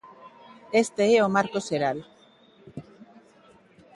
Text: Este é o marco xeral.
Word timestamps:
Este 0.83 1.03
é 1.17 1.19
o 1.27 1.33
marco 1.35 1.59
xeral. 1.67 1.99